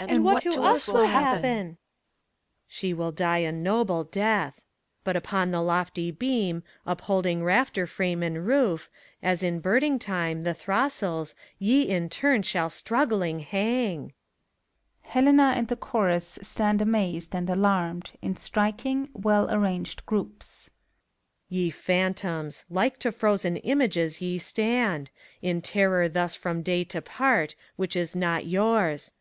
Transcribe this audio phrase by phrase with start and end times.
[0.00, 1.76] and what to us will happen T PHORKYAS.
[2.68, 4.64] She will die a noble death;
[5.04, 8.88] But upon the lofty beam, upholding rafter frame and roof,
[9.22, 14.14] As in birding time the throstles, ye in turn shall strug gling hang!
[15.02, 20.70] (Helena and the Chorus stand amazed and alarmed, in striking, well arranged groups,)
[21.50, 21.50] PHORKYAS.
[21.50, 25.10] Ye Phantoms!— ^like to frozen images ye stand,
[25.42, 29.12] In terror thus from Day to part, which is not yours.